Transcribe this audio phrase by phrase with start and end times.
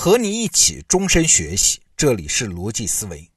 [0.00, 3.28] 和你一起终身学习，这里是逻辑思维。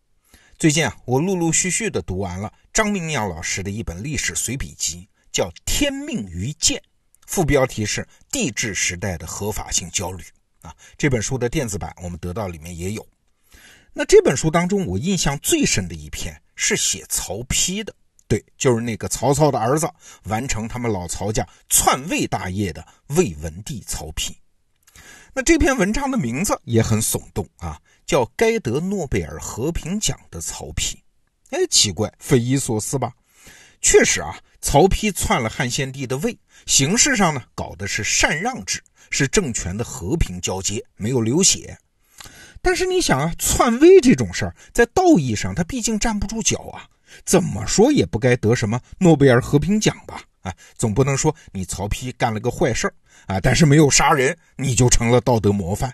[0.59, 6.77] 最近啊，我陆陆续续的读完了张明阳老师的一本历史随笔集，叫《天命于剑》，
[7.25, 10.23] 副标题是“帝制时代的合法性焦虑”。
[10.61, 13.03] 啊，这本书的电子版我们得到里面也有。
[13.91, 17.91] 那这本书当中，我印象最深的一篇是写曹丕的。
[18.27, 19.89] 对，就是那个曹操的儿子，
[20.25, 24.35] 完成他们老曹家篡魏大业的魏文帝曹丕。
[25.33, 30.95] 那这篇文章的名字也很耸动啊，叫“该得诺贝尔和平奖的曹丕”。
[31.51, 33.13] 哎，奇怪，匪夷所思吧？
[33.81, 41.77] 确实啊，曹丕篡了汉献帝的位，形式上呢搞的是禅让制，是政权的和平交接，没有流血。
[42.61, 46.87] 但是你想啊，篡位这种事儿，在道义上他毕竟站不住脚啊。
[47.25, 50.21] 怎么说也不该得什么诺贝尔和平奖吧？
[50.41, 52.91] 啊，总不能说你曹丕干了个坏事
[53.27, 55.93] 啊，但是没有杀人，你就成了道德模范。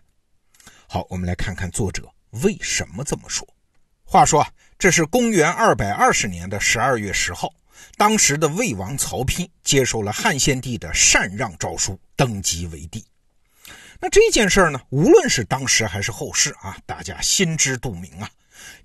[0.88, 3.48] 好，我们来看看作者为什么这么说。
[4.03, 7.53] 话说啊，这是公元二百二十年的十二月十号，
[7.98, 13.06] 当时的魏王曹丕接受了汉献帝的禅让诏书，登基为帝。
[14.00, 18.30] 那这件事呢，无论是当时还是后世啊，大家心知肚明啊。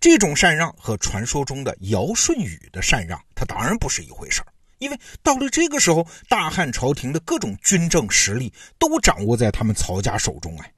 [0.00, 4.42] 这种禅让和传说中的尧舜禹的禅让，它当然不是一回事
[4.82, 10.58] 因为到了这个时候，大汉朝廷的各种军政实力都掌握在他们曹家手中。
[10.58, 10.72] 哎，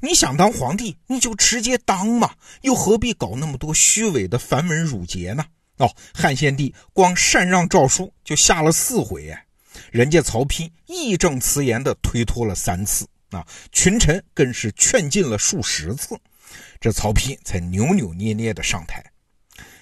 [0.00, 5.44] 你想当皇帝，你就直接当嘛，又何必搞那么多虚伪的繁文缛节呢？
[5.76, 9.44] 哦，汉献帝光禅让诏书就下了四回，哎，
[9.92, 16.18] 人家曹丕义正辞严地推脱了三次，啊，群臣更是劝进了数十次。
[16.80, 19.04] 这曹丕才扭扭捏捏的上台。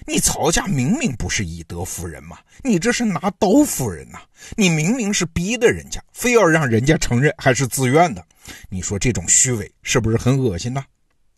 [0.09, 4.19] 你曹家明明不是以德服人嘛，你这是拿刀服人呐！
[4.57, 8.25] 你明明是逼的人家，非要让人家承认还是自愿的。
[8.69, 10.83] 你说这种虚伪是不是很恶心呢？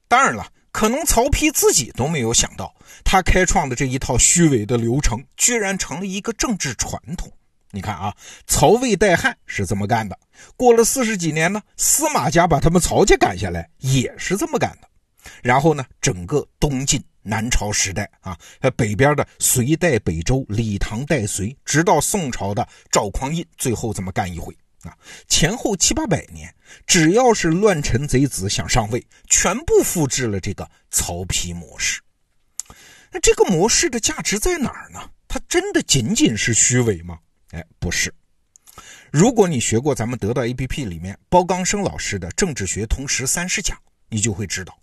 [0.08, 2.74] 当然了，可能曹丕自己都没有想到，
[3.04, 7.30] 他开创的这一套虚伪的流程，居然成了一个政治传统。
[7.72, 8.16] 你看啊，
[8.48, 10.18] 曹魏代汉是这么干的，
[10.56, 14.88] 过了四十几年呢，司马家把他们曹家赶下来，也是这么干的。
[15.44, 18.38] 然后呢，整个东晋南朝时代啊，
[18.76, 26.54] 北边的隋代北周、李唐代隋，直到宋朝的赵匡胤，最后这么干一回啊，前后七八百年，
[26.88, 32.02] 只要是乱臣贼子想上位，全部复制了这个曹丕模式。
[33.12, 35.10] 那这个模式的价值在哪儿呢？
[35.28, 37.20] 它真的仅仅是虚伪吗？
[37.52, 38.14] 哎，不是。
[39.12, 43.78] 如果你学过咱们得到 APP 里面包刚生老师的政治学通识三十讲，
[44.10, 44.78] 你就会知道。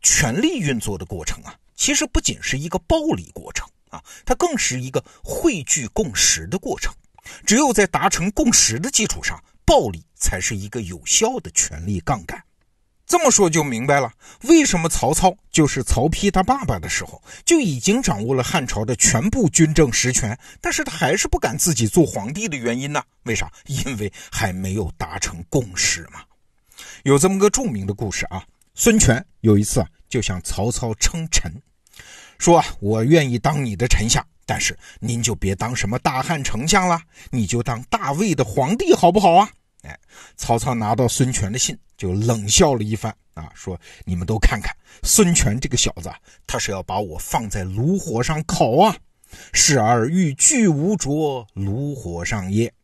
[0.00, 6.94] 权力运作的过程啊，其实不仅是一个暴力过程啊，它更是一个汇聚共识的过程。
[7.44, 12.40] 只有在达成共识的基础上，暴力才是一个有效的权力杠杆。
[13.04, 23.02] 这么说就明白了，为什么曹操就是曹丕他爸爸的时候就已经掌握了汉朝的全部军政实权，但是他还是不敢自己做皇帝的原因呢？
[23.24, 23.50] 为啥？
[23.66, 26.20] 因为还没有达成共识嘛。
[27.02, 28.46] 有这么个著名的故事啊。
[28.72, 31.52] 孙权有一次啊，就向曹操称臣，
[32.42, 39.48] 说啊，我愿意当你的丞相，但是您就别当什么大汉丞相了，你就当大魏的皇帝好不好啊？
[39.82, 39.96] 哎，
[40.36, 46.12] 曹操拿到孙权的信，就冷笑了一番啊，说你们都看看，孙权这个小子，
[46.44, 48.96] 他是要把我放在炉火上烤啊！
[49.52, 52.74] 视而欲拒无着，炉火上耶。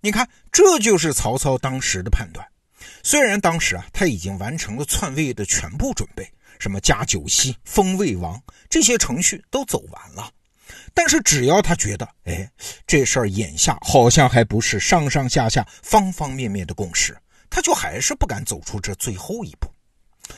[0.00, 2.46] 你看，这就是曹操当时的判断。
[3.02, 6.26] 虽然当时啊，他已经完成了篡位的全部准备，
[6.62, 8.40] 什么加九锡、封魏王
[8.70, 10.30] 这些程序都走完了，
[10.94, 12.48] 但是只要他觉得，哎，
[12.86, 17.18] 这事儿眼下好像还不是上上下下方方面面的共识，
[17.50, 19.68] 他就还是不敢走出这最后一步。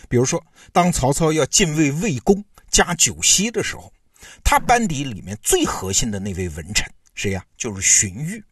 [0.09, 0.43] 比如说，
[0.73, 3.93] 当曹操要进位魏公加九锡的时候，
[4.43, 7.45] 他班底里面最核心的那位文臣谁呀？
[7.59, 8.43] 就是荀彧，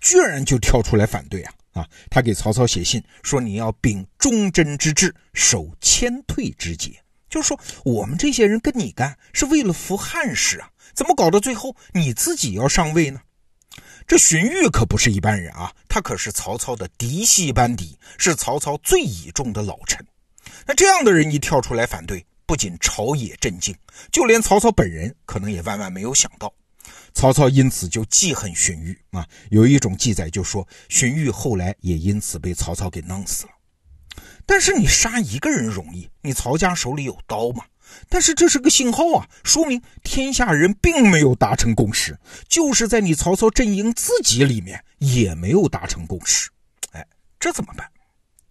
[0.00, 1.52] 居然就跳出来反对啊！
[1.74, 6.98] 啊，他给曹操写信说：“你要秉忠贞之志，守谦退之节。”
[7.28, 13.20] 就说，我们这些人跟你干是为了扶汉室啊，怎么搞到最后你自己要上位呢？
[14.06, 20.04] 这荀彧可不是一般人啊，他可是曹操的嫡系班底，是曹操最倚重的老臣。
[20.66, 23.76] 那这样的人一跳出来反对，不仅朝野震惊，
[24.10, 26.52] 就连曹操本人可能也万万没有想到。
[27.12, 33.52] 曹操因此就记恨荀彧啊，有一种记载就说荀彧后来也因此被曹操给弄死了。
[34.48, 37.66] 但是你杀一个人容易，你曹家手里有刀吗？
[38.08, 42.18] 但是这是个信号啊，说明天下人并没有达成共识，
[42.48, 46.50] 就是在你曹操阵营自己里面也没有达成共识。
[46.92, 47.06] 哎，
[47.38, 47.86] 这怎么办？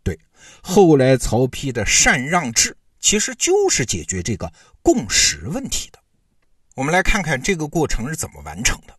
[0.03, 0.19] 对，
[0.61, 4.53] 后来曹丕的禅让制其实就是解决这个
[4.83, 5.97] 共识问题的。
[6.75, 8.95] 我们来看看这个过程是怎么完成的。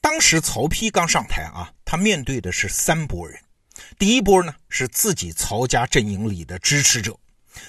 [0.00, 3.36] 当时曹丕刚上台啊，他面对的是三拨人。
[4.00, 7.14] 第一波呢是自己曹家阵营里的支持者，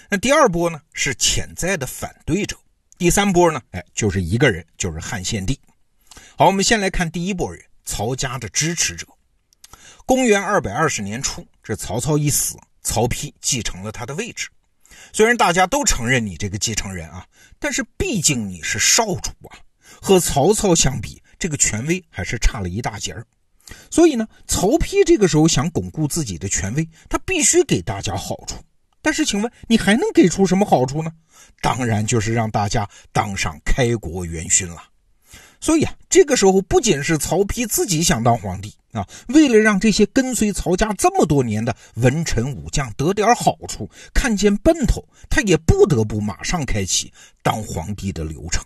[0.07, 2.57] 那第二波呢是潜在的反对者，
[2.97, 5.59] 第三波呢，哎，就是一个人，就是汉献帝。
[6.37, 9.05] 好，我们先来看第一波人，曹家的支持者。
[10.05, 14.47] 公元二百二十年初，这曹操一死，曹丕继承了他的位置。
[15.11, 17.27] 虽然大家都承认你这个继承人啊，
[17.59, 19.59] 但是毕竟你是少主啊，
[20.01, 23.27] 和曹操相比，这个权威还是差了一大截儿。
[23.89, 28.55] 所以呢，曹丕这个时候想巩固自己的权威，他必须给大家好处。
[29.01, 31.11] 但是，请问你还能给出什么好处呢？
[31.59, 34.83] 当然就是让大家当上开国元勋了。
[35.59, 48.63] 所以啊，这个时候不仅是曹丕自己想当皇帝啊，为了让这些跟随曹家这么多年的文臣武将得点好处，看见奔头，他也不得不马上开启当皇帝的流程。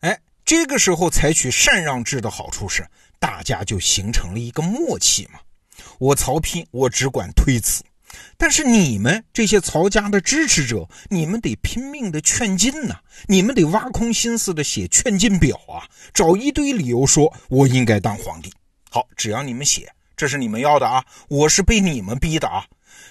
[0.00, 2.86] 哎，这个时候采取禅让制的好处是。
[3.22, 5.38] 大家就形成了一个默契嘛。
[6.00, 7.84] 我曹丕，我只管推辞，
[8.36, 12.96] 但是你们这些曹家的支持者，你们得拼命的劝进呐，
[13.28, 18.52] 你们得挖空心思的写劝进表啊，找一堆理由说我应该当皇帝。
[18.90, 22.66] 好，只要你们写，这是你们要的啊，我是被你们逼的啊。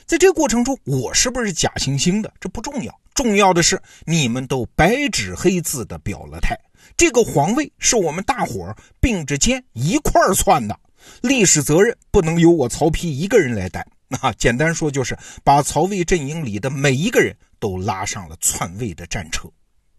[0.06, 2.34] 在这个过程中，我是不是假惺惺的？
[2.42, 6.60] 这不重要，重要的是你们都白纸黑字的表了态。
[6.98, 10.80] 这个皇位是我们大伙儿并着肩一块儿篡的，
[11.22, 13.86] 历史责任不能由我曹丕一个人来担。
[14.08, 19.48] 那 简单说就是把曹魏阵营里的每一个人都拉上了篡位的战车。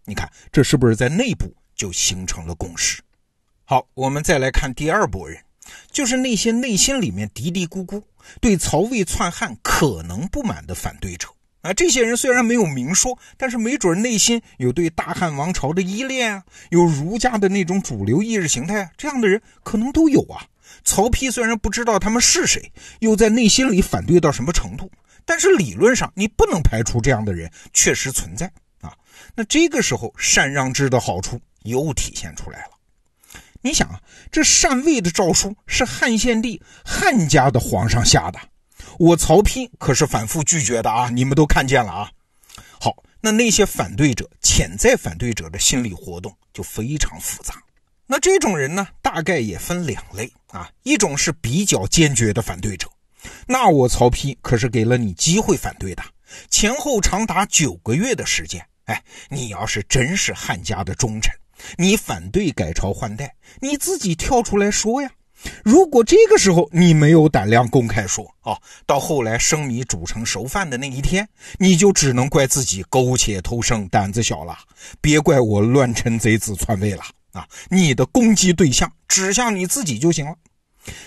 [0.03, 3.01] 你看，这是不是在内部就形成了共识？
[3.63, 5.41] 好，我们再来看第二拨人，
[5.93, 8.03] 就是那些内心里面嘀嘀咕咕、
[8.41, 11.29] 对曹魏篡汉可能不满的反对者。
[11.63, 20.45] 啊，这些人虽然没有明说，但是没准内心有对大汉王朝的依恋啊，有儒家的那种主流意识形态啊，这样的人可能都有啊。
[20.83, 24.91] 曹丕虽然不知道他们是谁，又在内心里反对到什么程度，
[25.23, 28.51] 但是理论上你不能排除这样的人确实存在
[28.81, 28.93] 啊。
[29.33, 32.71] 那这个时候禅让制的好处又体现出来了。
[33.61, 38.39] 你想啊，这禅位的诏书是汉献帝汉家的皇上下的。
[38.97, 41.09] 我曹丕可是反复拒绝的啊！
[41.09, 42.11] 你们都看见了啊。
[42.79, 47.55] 好，那那些反对者、潜在反对者的心理活动就非常复杂。
[48.05, 50.69] 那这种人呢，大概也分两类啊。
[50.83, 52.87] 一种是比较坚决的反对者，
[53.47, 56.03] 那我曹丕可是给了你机会反对的，
[56.49, 58.63] 前后长达九个月的时间。
[58.85, 61.33] 哎，你要是真是汉家的忠臣，
[61.77, 65.09] 你反对改朝换代，你自己跳出来说呀。
[65.63, 74.57] 如果这个时候你没有胆量公开说啊，到后来生米煮成熟饭的那一天，你就只能怪自己苟且偷生，胆子小了。
[75.01, 77.03] 别怪我乱臣贼子篡位了
[77.33, 77.47] 啊！
[77.69, 80.35] 你的攻击对象指向你自己就行了。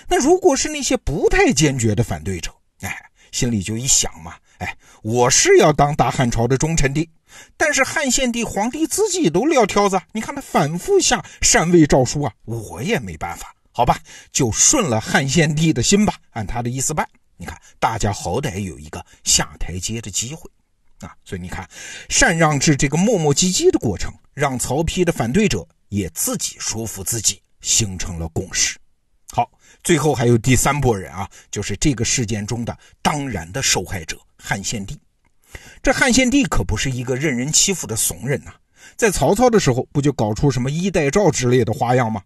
[0.09, 2.51] 那如果是那些不太坚决的反对者，
[2.81, 2.95] 哎，
[3.33, 7.09] 心里就一想嘛，哎，我是要当大汉朝的忠臣的，
[7.57, 13.55] 但是汉献帝皇帝自己都撂挑子，你看他反复下禅位诏书啊，我也没办法。
[13.77, 14.01] 好吧，
[14.33, 17.07] 就顺了汉献帝的心吧，按他的意思办。
[17.37, 20.51] 你看，大家好歹有一个下台阶的机会
[21.01, 21.15] 啊。
[21.27, 21.69] 所以你看，
[22.09, 28.79] 禅让制这个磨磨唧唧的过程，让曹丕的反对者也自己说服自己，形成了共识。
[29.33, 29.51] 好，
[29.85, 34.99] 最后还有第三波人啊，就是这个事件中的当然的受害者汉献帝。
[35.83, 38.55] 这汉献帝可不是一个任人欺负的怂人呐，
[38.97, 42.23] 在曹操的时候，不就搞出什么衣带诏之类的花样吗？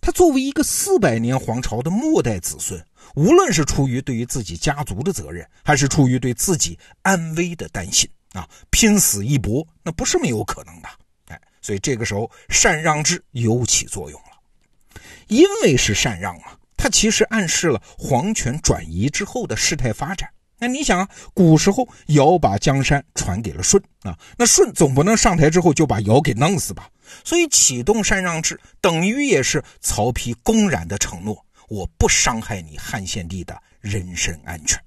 [0.00, 2.82] 他作为一个四百年皇朝的末代子孙，
[3.14, 10.88] 无论是出于对于自己家族的责任，还是出于对自己安危的担心啊，拼死一搏，那不是没有可能的。
[11.28, 20.28] 哎，所以这个时候禅让制有起作用了，因为是禅让啊，它其实暗示了皇权转移之后的事态发展。
[20.60, 26.88] 那你想啊，古时候尧把江山传给了舜啊，那舜总不能上台之后就把尧给弄死吧？
[27.24, 34.78] 所以启动禅让制，等于也是曹丕公然的承诺：我不伤害你汉献帝的人身安全。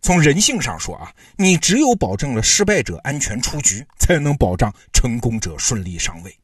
[0.00, 6.34] 从人性上说啊，你只有保证了失败者安全出局，才能保障成功者顺利上位。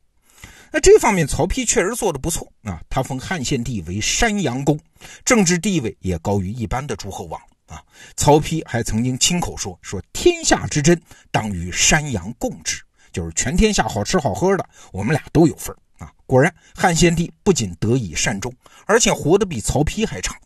[0.73, 4.79] 那这方面曹丕确实做得不错啊，他封汉献帝为山阳公，
[5.25, 7.41] 政治地位也高于一般的诸侯王。
[7.67, 7.83] 啊，
[8.17, 11.01] 曹丕还曾经亲口说：“说天下之真，
[11.31, 12.83] 当与山阳共之，
[13.15, 18.53] 就是全天下好吃好喝的，我们俩都有份啊。”果然，汉献帝不仅得以善终，
[18.85, 20.37] 而且活得比曹丕还长。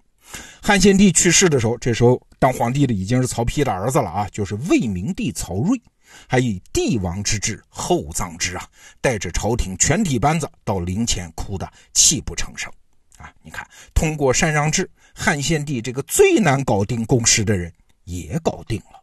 [0.63, 5.83] 汉献帝去世的时候，这时候当皇帝的已经是曹丕的儿子了啊，就是魏明帝曹睿。
[6.27, 8.67] 还以帝王之志厚葬之啊，
[8.99, 12.73] 带着朝廷全体班子到陵前哭得泣不成声
[13.19, 13.31] 啊！
[13.43, 17.71] 你看，通过禅让制，汉献帝这个最难搞定公事的人
[18.05, 18.98] 也搞定了。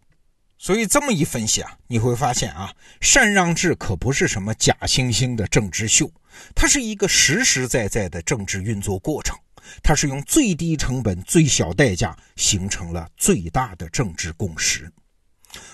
[0.65, 6.11] 所以这么一分析啊，你会发现啊，禅让制可不是什么假惺惺的政治秀，
[6.55, 9.37] 它是一个实实在在的政治运作过程。
[9.83, 14.91] 它是用最低成本、最小代价形成了最大的政治共识。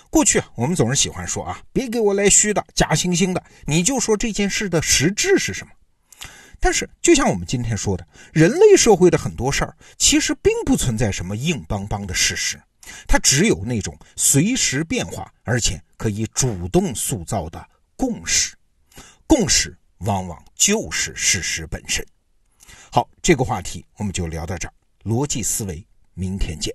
[0.10, 5.71] 过去啊，我们总是喜欢说啊，别给我来虚的、假惺惺的，你就说这件事的实质是什么。
[6.60, 12.62] 但是，就像我们今天说的，人类社会的很多事儿，其实并不存在什么硬邦邦的事实。
[13.08, 18.56] 它只有那种随时变化，而且可以主动塑造的共识。
[19.28, 22.06] 共识往往就是事实本身。
[22.92, 24.74] 好，这个话题我们就聊到这儿。
[25.04, 26.74] 逻辑思维，明天见。